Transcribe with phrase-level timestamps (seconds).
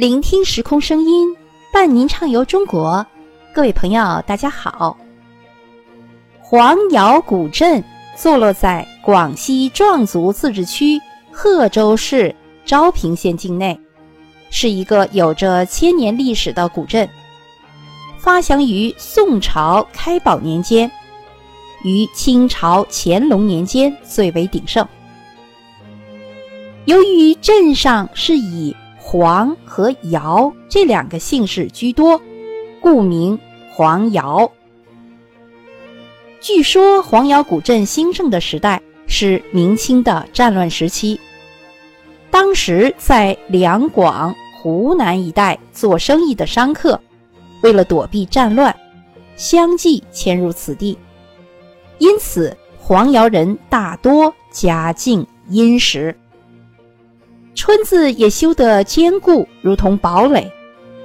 [0.00, 1.28] 聆听时空声音，
[1.70, 3.06] 伴您畅游中国。
[3.52, 4.96] 各位朋友，大家好。
[6.40, 7.84] 黄姚古镇
[8.16, 10.98] 坐落在广西壮族自治区
[11.30, 12.34] 贺州市
[12.64, 13.78] 昭平县境内，
[14.48, 17.06] 是一个有着千年历史的古镇。
[18.18, 20.90] 发祥于宋朝开宝年间，
[21.84, 24.88] 于清朝乾隆年间最为鼎盛。
[26.86, 28.74] 由于镇上是以
[29.12, 32.22] 黄和姚这两个姓氏居多，
[32.80, 33.36] 故名
[33.68, 34.48] 黄姚。
[36.40, 41.18] 据说黄姚古镇兴盛的时代是明清的战乱时期，
[42.30, 47.00] 当时在两广、湖南一带做生意的商客，
[47.62, 48.72] 为了躲避战乱，
[49.34, 50.96] 相继迁入此地，
[51.98, 56.16] 因此黄姚人大多家境殷实。
[57.60, 60.50] 村子也修得坚固，如同堡垒，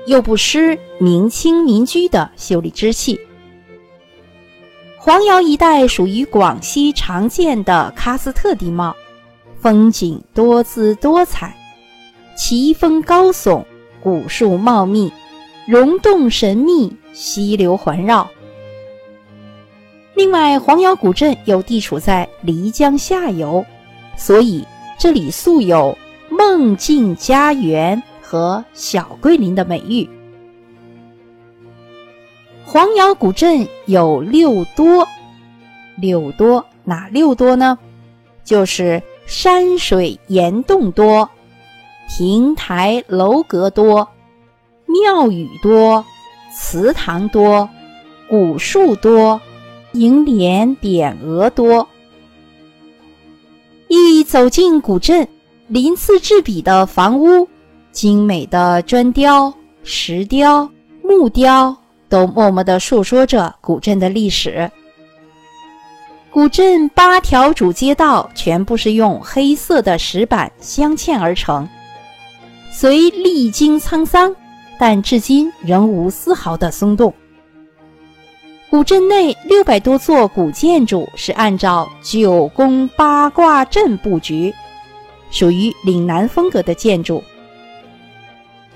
[0.07, 3.19] 又不失明清民居的秀丽之气。
[4.97, 8.95] 黄姚一带属于广西常见的喀斯特地貌，
[9.59, 11.53] 风景多姿多彩，
[12.37, 13.61] 奇峰高耸，
[14.01, 15.11] 古树茂密，
[15.67, 18.25] 溶洞神秘，溪流环绕。
[20.13, 23.65] 另外，黄姚古镇又地处在漓江下游，
[24.15, 24.65] 所以
[24.97, 25.97] 这里素有。
[26.45, 30.07] 梦境家园和小桂林的美誉。
[32.63, 35.07] 黄姚古镇有六多，
[35.97, 37.79] 六多哪六多呢？
[38.43, 41.27] 就是山水岩洞多，
[42.07, 44.07] 亭台楼阁多，
[44.85, 46.05] 庙宇多，
[46.53, 47.67] 祠堂多，
[48.29, 49.41] 古树多，
[49.93, 51.87] 楹联匾额多。
[53.87, 55.27] 一走进古镇。
[55.67, 57.47] 鳞次栉比的房屋、
[57.91, 59.51] 精美的砖雕、
[59.83, 60.69] 石雕、
[61.03, 61.75] 木雕，
[62.07, 64.69] 都默默地述说着古镇的历史。
[66.29, 71.67] 古镇八条主街道全部是用黑色的石板镶嵌而成，
[72.71, 74.35] 虽历经沧桑，
[74.77, 77.11] 但至今仍无丝毫的松动。
[78.69, 84.53] 古镇内六百多座古建筑是按照九宫八卦阵布局。
[85.35, 87.21] 属于岭南风格的建筑。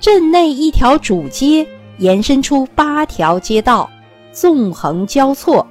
[0.02, 1.66] 镇内一条主街
[2.00, 3.90] 延伸出八条街道，
[4.34, 5.66] 纵横交错。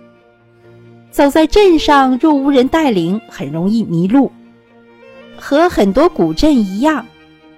[1.11, 4.33] 走在镇上，若无人带领，很容易迷路。
[5.37, 7.05] 和很多古镇一样，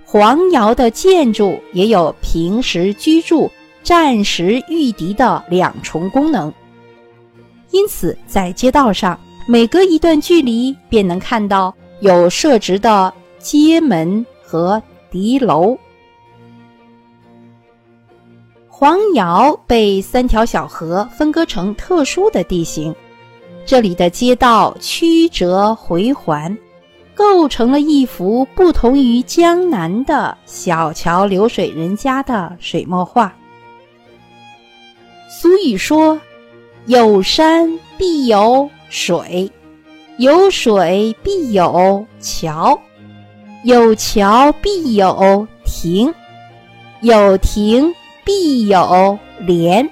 [0.04, 3.48] 黄窑的建筑也有平时居住、
[3.84, 6.52] 战时御敌的两重功能。
[7.70, 13.14] 因此，在街道上，每隔一段距离便能看到有设置的。
[13.40, 14.80] 街门和
[15.10, 15.76] 敌楼，
[18.68, 22.94] 黄窑被三条小河分割成特殊的地形，
[23.64, 26.56] 这里的街道曲折回环，
[27.14, 33.34] 构成了一幅不同于江南的小桥流水人家的水墨画。
[35.30, 36.20] 俗语说
[36.84, 39.50] ：“有山必有水，
[40.18, 42.78] 有水必有桥。”
[43.62, 46.14] 有桥必有亭，
[47.02, 47.94] 有亭
[48.24, 49.86] 必有联，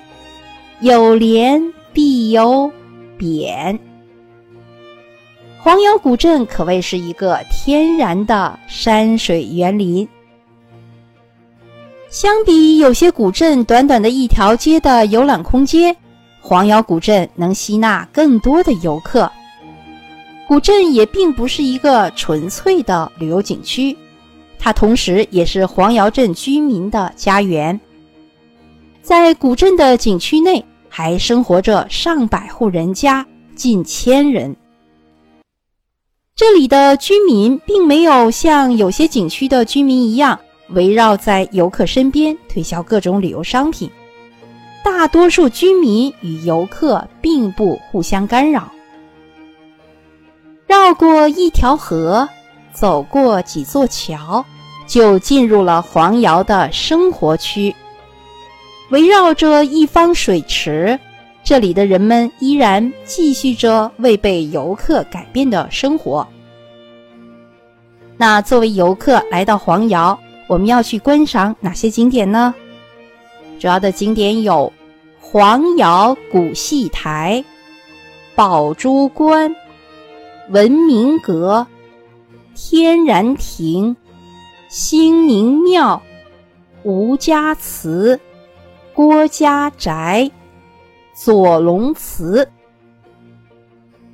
[0.81, 1.63] 有联
[1.93, 2.73] 必有
[3.19, 3.79] 匾。
[5.59, 10.09] 黄姚古镇可谓是一个天然的山水园林。
[12.09, 15.95] 相比有些古镇短短的一条街的游览空间，
[16.41, 19.31] 黄姚古镇能吸纳更多的游客。
[20.49, 23.95] 古镇也并不是一个纯粹的旅游景区，
[24.59, 27.79] 它同时也是黄窑镇居民的家园。
[29.03, 34.57] 在古镇的景区内，还生活着上百户人家，近千人。
[36.35, 43.91] 这里的居民并没有像有些景区的居民一样围绕在游客身边推销各种旅游商品，
[44.83, 48.73] 大多数居民与游客并不互相干扰。
[50.89, 52.27] 绕过一条河，
[52.73, 54.43] 走过几座桥，
[54.87, 57.75] 就进入了黄窑的生活区。
[58.89, 60.99] 围绕着一方水池，
[61.45, 66.27] 这里的人们依然继续着未被游客改变的生活。
[68.17, 72.55] 那作为游客来到黄窑，我们要去观赏哪些景点呢？
[73.61, 74.73] 主要的景点有
[75.21, 77.45] 黄窑古戏台、
[78.35, 79.55] 宝珠观。
[80.51, 81.67] 文明阁、
[82.55, 83.97] 天然亭、
[84.71, 86.03] 兴宁庙、
[86.85, 88.19] 吴家祠、
[88.95, 90.31] 郭家宅、
[91.15, 92.49] 左龙祠。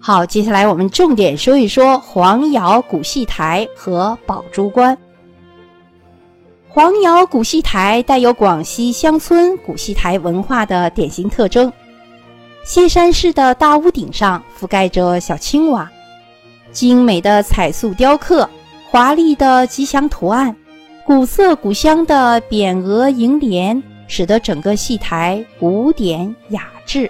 [0.01, 4.99] 好，接下来我们重点说一说黄窑古戏台和宝珠观。
[6.69, 11.73] 黄窑古戏台带有广西乡村古戏台文化的典型特征，
[12.65, 15.89] 歇山式的大屋顶上覆盖着小青瓦，
[16.75, 18.51] 精美的彩塑雕刻，
[18.91, 20.55] 华丽的吉祥图案，
[21.07, 27.09] 古色古香的匾额楹联，使得整个戏台古典雅致。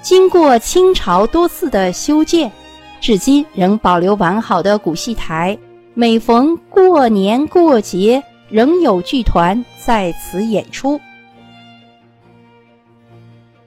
[0.00, 2.50] 经过清朝多次的修建，
[2.98, 5.56] 至今仍保留完好的古戏台。
[5.92, 10.98] 每逢过年过节，仍有剧团在此演出。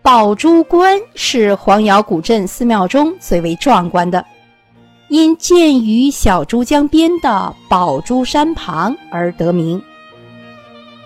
[0.02, 4.25] 宝珠观是黄姚古镇寺庙中最为壮观的，
[5.13, 9.80] 因建于小珠江边的宝珠山旁而得名。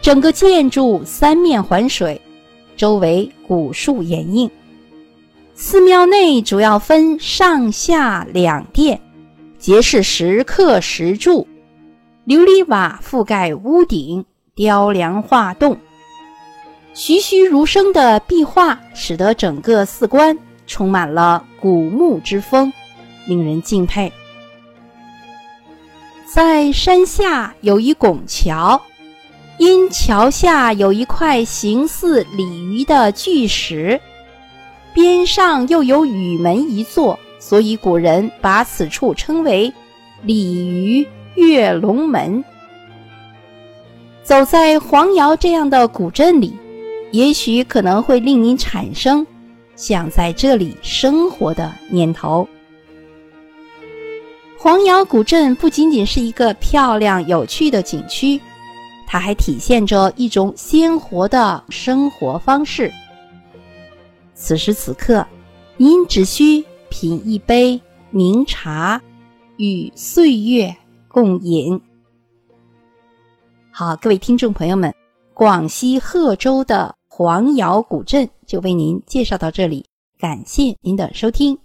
[0.02, 2.22] 整个建筑三面环水，
[2.78, 4.50] 周围古树掩映。
[5.56, 8.98] 寺庙内主要分上下两殿，
[9.60, 11.46] 皆是石刻石柱，
[12.26, 14.24] 琉璃瓦覆盖屋顶，
[14.56, 15.78] 雕梁画栋，
[16.94, 22.72] 栩栩如生的壁画使得整个寺观充满了古木之风，
[23.28, 24.12] 令人敬佩。
[26.26, 28.82] 在山下有一拱桥，
[29.58, 34.00] 因桥下有一块形似鲤鱼的巨石。
[34.94, 39.72] 边上又有雨门一座，所以古人把此处称为
[40.24, 42.44] “鲤鱼跃龙门”。
[44.24, 46.58] 走在黄姚这样的古镇里，
[47.12, 49.26] 也许可能会令您产生
[49.76, 52.48] 想在这里生活的念头。
[54.60, 58.42] 黄窑古镇不仅仅是一个漂亮有趣的景区，
[59.06, 62.92] 它还体现着一种鲜活的生活方式。
[64.34, 65.26] 此时此刻，
[65.78, 67.80] 您只需品一杯
[68.12, 69.00] 茗茶，
[69.58, 70.76] 与岁月
[71.08, 71.80] 共饮。
[73.72, 74.92] 好，各位听众朋友们，
[75.36, 79.86] 广西贺州的黄窑古镇就为您介绍到这里，
[80.18, 81.58] 感谢您的收听。